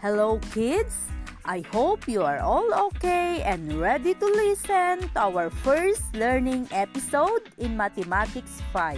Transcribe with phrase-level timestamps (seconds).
[0.00, 1.12] Hello, kids!
[1.44, 7.52] I hope you are all okay and ready to listen to our first learning episode
[7.60, 8.96] in Mathematics 5.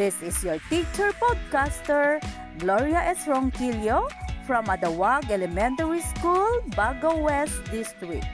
[0.00, 2.24] This is your teacher podcaster,
[2.56, 3.28] Gloria S.
[3.28, 4.08] Ronquillo
[4.48, 8.24] from Adawag Elementary School, Bago West District.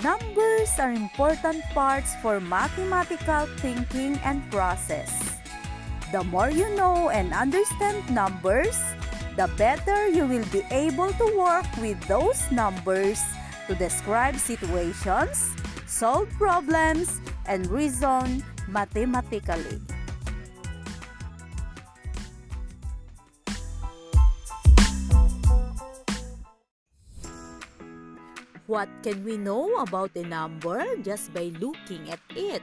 [0.00, 5.12] Numbers are important parts for mathematical thinking and process.
[6.08, 8.80] The more you know and understand numbers,
[9.36, 13.20] the better you will be able to work with those numbers
[13.68, 15.54] to describe situations,
[15.86, 19.78] solve problems, and reason mathematically.
[28.70, 32.62] What can we know about a number just by looking at it?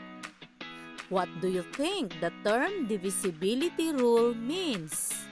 [1.12, 5.27] What do you think the term divisibility rule means?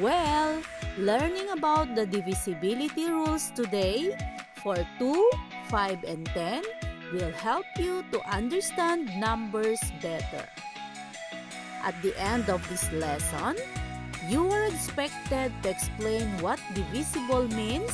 [0.00, 0.64] Well,
[0.96, 4.16] learning about the divisibility rules today
[4.64, 5.30] for 2,
[5.68, 6.64] 5, and 10
[7.12, 10.48] will help you to understand numbers better.
[11.84, 13.60] At the end of this lesson,
[14.32, 17.92] you are expected to explain what divisible means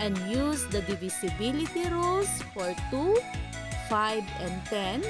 [0.00, 3.20] and use the divisibility rules for 2,
[3.92, 5.04] 5, and 10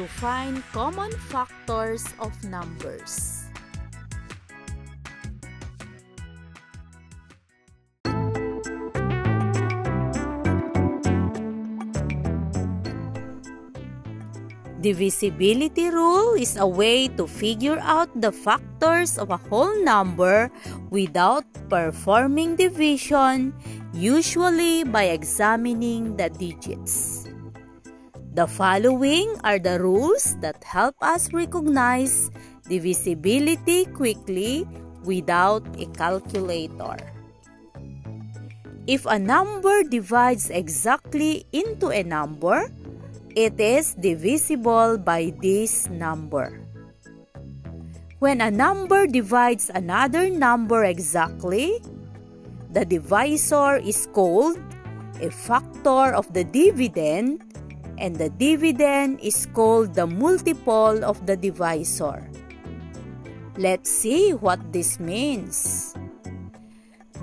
[0.00, 3.43] to find common factors of numbers.
[14.84, 20.52] Divisibility rule is a way to figure out the factors of a whole number
[20.92, 23.56] without performing division,
[23.96, 27.24] usually by examining the digits.
[28.36, 32.28] The following are the rules that help us recognize
[32.68, 34.68] divisibility quickly
[35.08, 37.00] without a calculator.
[38.84, 42.68] If a number divides exactly into a number,
[43.34, 46.60] it is divisible by this number.
[48.18, 51.82] When a number divides another number exactly,
[52.70, 54.58] the divisor is called
[55.20, 57.42] a factor of the dividend
[57.98, 62.30] and the dividend is called the multiple of the divisor.
[63.58, 65.94] Let's see what this means.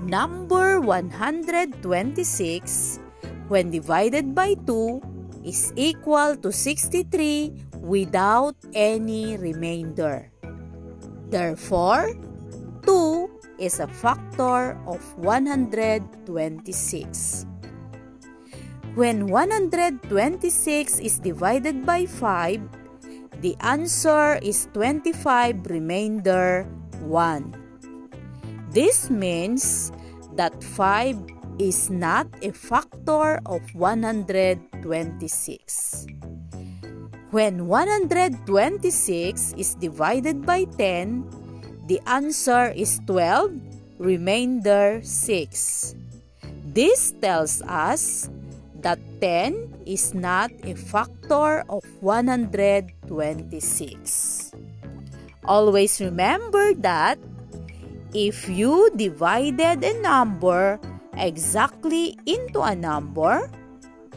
[0.04, 3.00] Number 126
[3.48, 5.11] when divided by 2
[5.44, 10.30] is equal to 63 without any remainder.
[11.30, 12.14] Therefore,
[12.86, 17.46] 2 is a factor of 126.
[18.94, 22.60] When 126 is divided by 5,
[23.40, 26.68] the answer is 25 remainder
[27.00, 27.54] 1.
[28.70, 29.92] This means
[30.36, 31.16] that 5
[31.62, 36.06] is not a factor of 126.
[37.30, 41.24] When 126 is divided by 10,
[41.86, 43.52] the answer is 12,
[43.98, 45.94] remainder 6.
[46.72, 48.28] This tells us
[48.82, 54.52] that 10 is not a factor of 126.
[55.44, 57.18] Always remember that
[58.12, 60.78] if you divided a number
[61.16, 63.50] exactly into a number,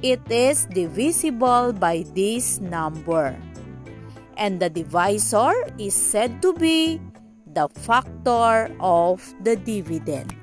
[0.02, 3.36] it is divisible by this number.
[4.38, 7.00] And the divisor is said to be
[7.48, 10.36] the factor of the dividend.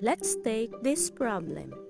[0.00, 1.89] Let's take this problem.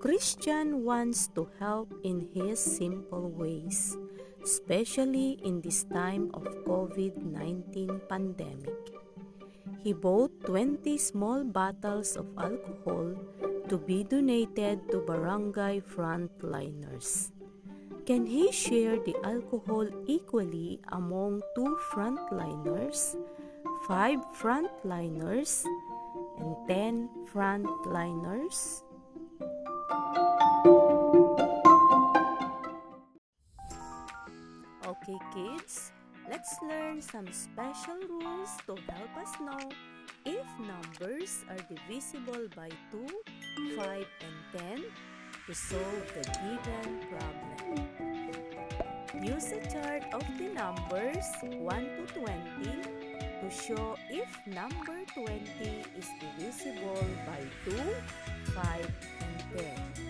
[0.00, 4.00] Christian wants to help in his simple ways,
[4.42, 8.80] especially in this time of COVID-19 pandemic.
[9.84, 13.12] He bought 20 small bottles of alcohol
[13.68, 17.36] to be donated to barangay frontliners.
[18.08, 23.20] Can he share the alcohol equally among two frontliners,
[23.84, 25.68] five frontliners,
[26.40, 28.80] and 10 frontliners?
[34.86, 35.92] Okay, kids,
[36.28, 39.70] let's learn some special rules to help us know
[40.24, 43.06] if numbers are divisible by 2,
[43.76, 44.84] 5, and 10
[45.46, 48.20] to solve the given problem.
[49.22, 53.10] Use a chart of the numbers 1 to 20
[53.40, 55.40] to show if number 20
[55.98, 57.72] is divisible by 2,
[58.54, 58.90] 5,
[59.20, 60.00] and 10.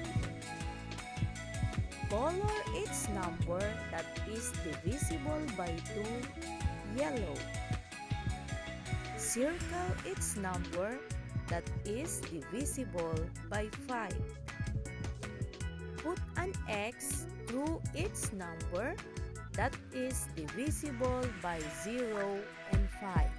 [2.11, 6.05] Color its number that is divisible by 2
[6.99, 7.35] yellow.
[9.17, 10.99] Circle its number
[11.49, 13.15] that is divisible
[13.49, 14.11] by 5.
[16.03, 18.95] Put an X through its number
[19.55, 22.39] that is divisible by 0
[22.73, 23.31] and 5.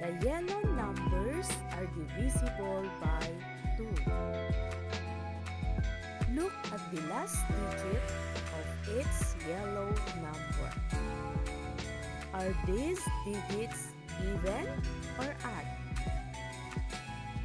[0.00, 3.26] The yellow numbers are divisible by
[3.78, 3.86] 2.
[6.34, 8.02] Look at the last digit
[8.58, 8.66] of
[8.98, 10.70] its yellow number.
[12.34, 14.66] Are these digits even
[15.20, 15.68] or odd?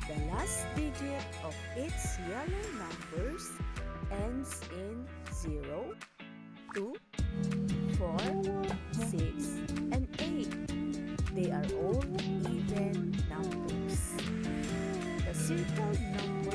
[0.07, 3.51] The last digit of its yellow numbers
[4.11, 5.93] ends in 0,
[6.73, 6.95] 2,
[7.99, 8.19] 4,
[8.91, 9.21] 6,
[9.91, 11.35] and 8.
[11.35, 12.03] They are all
[12.49, 13.12] even.
[15.43, 16.52] The circled numbers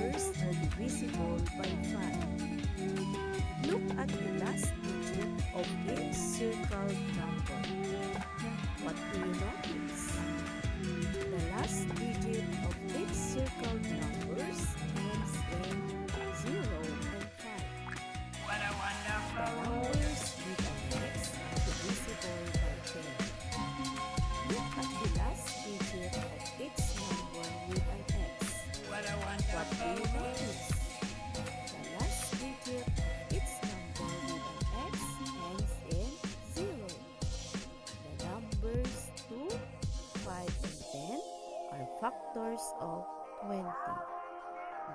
[42.80, 43.04] of
[43.46, 43.62] 20.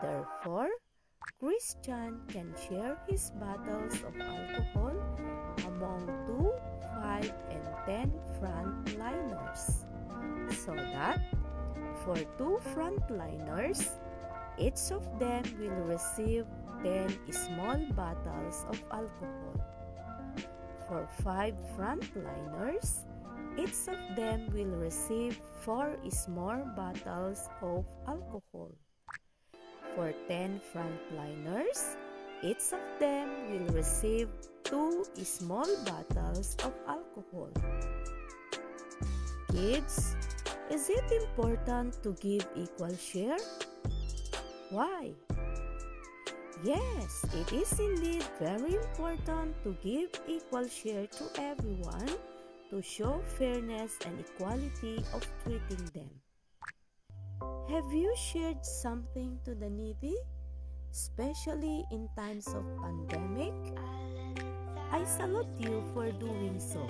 [0.01, 0.69] Therefore,
[1.39, 4.95] Christian can share his bottles of alcohol
[5.68, 6.51] among 2,
[7.01, 9.86] 5, and 10 frontliners.
[10.51, 11.19] So that
[12.04, 13.95] for two frontliners,
[14.57, 16.45] each of them will receive
[16.83, 19.56] 10 small bottles of alcohol.
[20.88, 23.06] For 5 frontliners,
[23.57, 28.71] each of them will receive 4 small bottles of alcohol.
[29.95, 31.95] For 10 frontliners,
[32.41, 34.27] each of them will receive
[34.63, 37.50] 2 small bottles of alcohol.
[39.51, 40.15] Kids,
[40.71, 43.38] is it important to give equal share?
[44.71, 45.13] Why?
[46.63, 52.09] Yes, it is indeed very important to give equal share to everyone
[52.73, 56.09] to show fairness and equality of treating them.
[57.69, 60.17] Have you shared something to the needy,
[60.89, 63.53] especially in times of pandemic?
[64.89, 66.81] I salute you for doing so.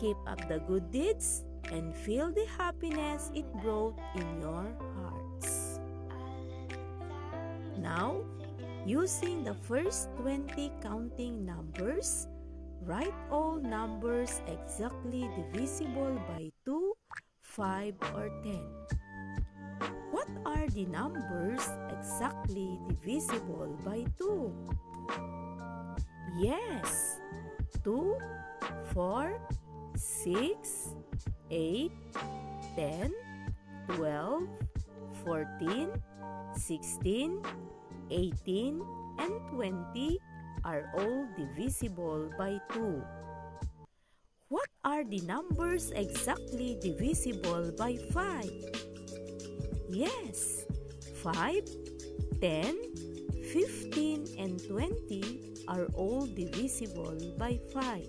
[0.00, 4.64] Keep up the good deeds and feel the happiness it brought in your
[4.96, 5.78] hearts.
[7.76, 8.24] Now,
[8.86, 12.28] using the first 20 counting numbers,
[12.86, 16.94] write all numbers exactly divisible by 2,
[17.42, 18.62] 5, or 10.
[20.14, 24.54] What are the numbers exactly divisible by 2?
[26.38, 27.18] Yes,
[27.82, 28.14] 2,
[28.94, 29.34] 4,
[29.96, 30.94] 6,
[31.50, 31.92] 8,
[32.76, 33.12] 10,
[33.98, 34.42] 12,
[35.24, 35.90] 14,
[36.54, 37.42] 16,
[38.10, 38.82] 18,
[39.18, 40.18] and 20
[40.66, 43.00] are all divisible by 2.
[44.50, 48.50] What are the numbers exactly divisible by 5?
[49.88, 50.66] Yes,
[51.22, 51.62] 5,
[52.42, 52.74] 10,
[53.54, 58.02] 15, and 20 are all divisible by 5.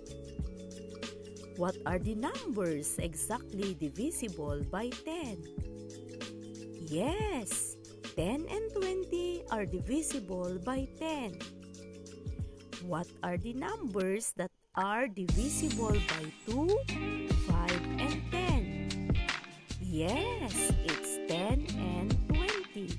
[1.58, 5.46] What are the numbers exactly divisible by 10?
[6.90, 7.78] Yes,
[8.16, 11.38] 10 and 20 are divisible by 10.
[12.88, 16.72] What are the numbers that are divisible by 2,
[17.51, 19.12] 5, and 10?
[19.82, 22.96] Yes, it's 10 and 20.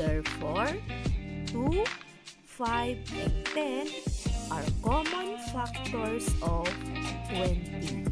[0.00, 0.72] Therefore,
[1.52, 1.84] 2,
[2.44, 3.88] 5, and 10
[4.50, 6.64] are common factors of
[7.28, 8.08] 20.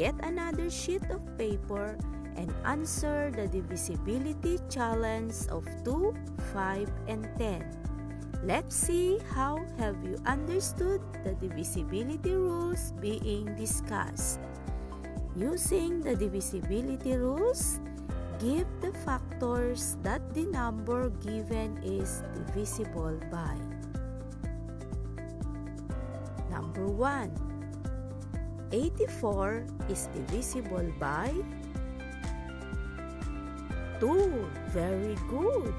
[0.00, 1.92] Get another sheet of paper
[2.40, 6.16] and answer the divisibility challenge of 2,
[6.56, 7.60] 5, and 10.
[8.40, 14.40] Let's see how have you understood the divisibility rules being discussed.
[15.36, 17.84] Using the divisibility rules,
[18.40, 23.52] give the factors that the number given is divisible by.
[26.48, 27.49] Number 1.
[28.72, 31.34] 84 is divisible by
[33.98, 34.46] 2.
[34.70, 35.74] Very good.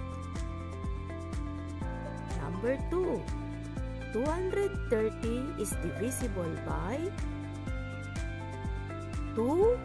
[2.44, 3.24] Number 2.
[4.12, 7.00] 230 is divisible by
[9.36, 9.80] 2,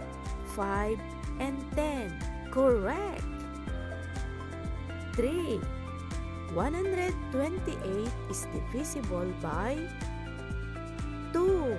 [0.59, 0.99] 5,
[1.39, 2.11] and 10.
[2.51, 3.23] Correct.
[5.15, 5.63] 3.
[6.55, 9.79] 128 is divisible by
[11.33, 11.77] 2.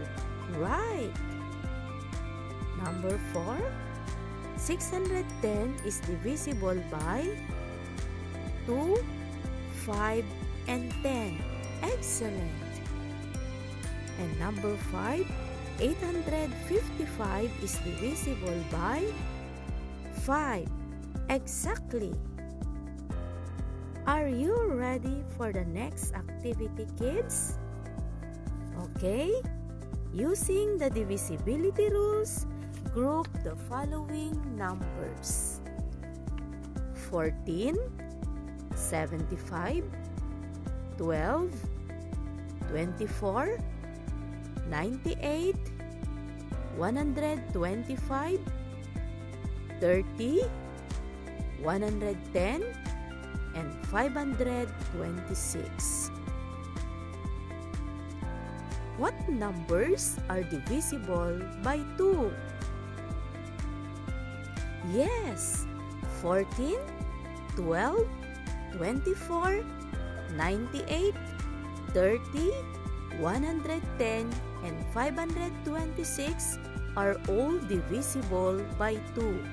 [0.56, 1.12] Right.
[2.84, 3.58] Number 4.
[4.58, 7.28] 610 is divisible by
[8.66, 8.98] 2,
[9.86, 10.26] 5,
[10.68, 11.38] and 10.
[11.84, 12.52] Excellent.
[14.20, 15.26] And number 5,
[15.80, 19.06] 855 is divisible by
[20.26, 20.68] 5.
[21.30, 22.16] Exactly.
[24.08, 27.60] Are you ready for the next activity, kids?
[28.96, 29.36] Okay.
[30.14, 32.46] Using the divisibility rules,
[32.94, 35.60] group the following numbers
[37.12, 37.78] 14,
[38.74, 39.84] 75,
[40.98, 41.52] 12,
[42.70, 43.60] 24,
[44.70, 45.56] 98,
[46.78, 48.40] 125,
[49.80, 50.42] 30,
[51.62, 52.64] 110,
[53.56, 56.12] and 526.
[58.98, 62.34] What numbers are divisible by 2?
[64.90, 65.70] Yes,
[66.26, 66.82] 14,
[67.54, 68.10] 12,
[68.74, 69.62] 24,
[70.34, 71.14] 98,
[71.94, 72.52] 30,
[73.22, 74.34] 110,
[74.66, 76.58] and 526
[76.98, 79.46] are all divisible by 2.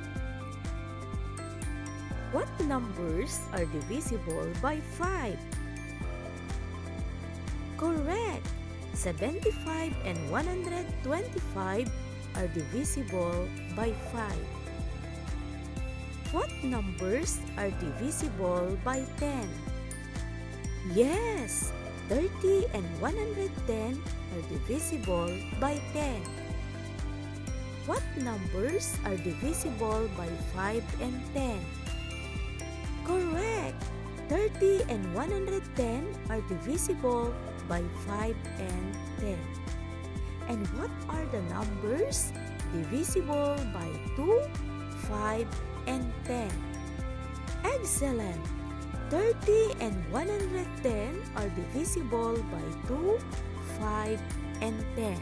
[2.33, 5.37] What numbers are divisible by 5?
[7.77, 8.49] Correct!
[8.95, 11.91] 75 and 125
[12.37, 14.31] are divisible by 5.
[16.31, 19.47] What numbers are divisible by 10?
[20.95, 21.71] Yes,
[22.09, 24.03] 30 and 110
[24.35, 26.23] are divisible by 10.
[27.87, 31.61] What numbers are divisible by 5 and 10?
[33.05, 33.79] Correct!
[34.29, 35.53] 30 and 110
[36.33, 37.35] are divisible
[37.69, 39.39] by 5 and 10.
[40.49, 42.33] And what are the numbers
[42.73, 44.43] divisible by 2,
[45.09, 45.47] 5,
[45.87, 46.51] and 10?
[47.65, 48.45] Excellent!
[49.11, 53.19] 30 and 110 are divisible by 2,
[53.81, 54.21] 5,
[54.61, 55.21] and 10.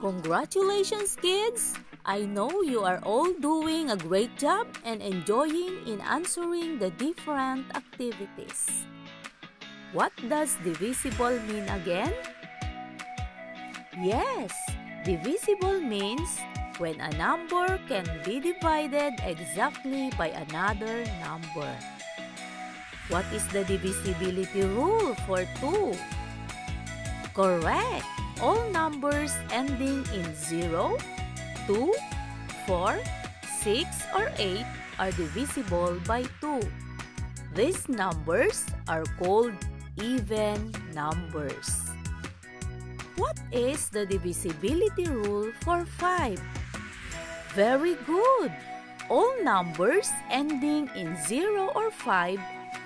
[0.00, 1.74] Congratulations, kids!
[2.04, 7.64] I know you are all doing a great job and enjoying in answering the different
[7.72, 8.84] activities.
[9.96, 12.12] What does divisible mean again?
[13.96, 14.52] Yes,
[15.08, 16.28] divisible means
[16.76, 21.72] when a number can be divided exactly by another number.
[23.08, 25.96] What is the divisibility rule for 2?
[27.32, 28.04] Correct!
[28.44, 31.00] All numbers ending in 0,
[31.66, 31.94] 2,
[32.66, 33.00] 4,
[33.62, 34.64] 6, or 8
[34.98, 36.60] are divisible by 2.
[37.54, 39.54] These numbers are called
[40.02, 41.80] even numbers.
[43.16, 46.40] What is the divisibility rule for 5?
[47.54, 48.50] Very good!
[49.08, 52.40] All numbers ending in 0 or 5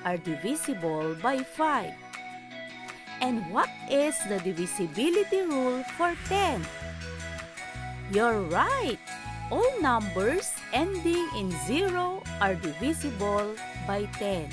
[0.05, 1.95] are divisible by 5.
[3.21, 6.61] And what is the divisibility rule for 10?
[8.09, 8.97] You're right!
[9.53, 13.53] All numbers ending in 0 are divisible
[13.85, 14.49] by 10.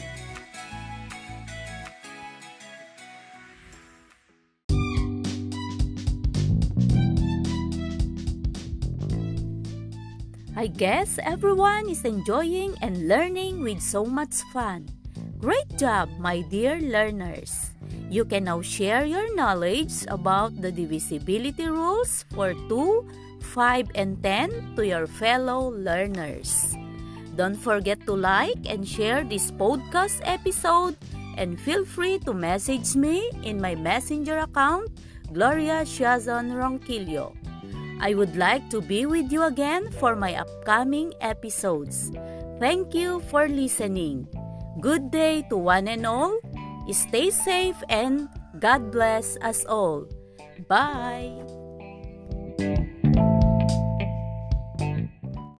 [10.55, 14.91] I guess everyone is enjoying and learning with so much fun.
[15.39, 17.71] Great job, my dear learners!
[18.11, 23.24] You can now share your knowledge about the divisibility rules for 2,
[23.55, 26.75] 5, and 10 to your fellow learners.
[27.39, 30.99] Don't forget to like and share this podcast episode
[31.39, 34.91] and feel free to message me in my messenger account,
[35.31, 37.31] Gloria Shazon Ronquillo.
[38.03, 42.11] I would like to be with you again for my upcoming episodes.
[42.59, 44.27] Thank you for listening.
[44.83, 46.39] Good day to one and all.
[46.91, 48.27] Stay safe and
[48.59, 50.07] God bless us all.
[50.67, 51.54] Bye.